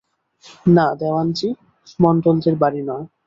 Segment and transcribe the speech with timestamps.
[0.67, 1.49] না দেওয়ানজি,
[1.99, 3.05] মণ্ডলদের বাড়ি নয়।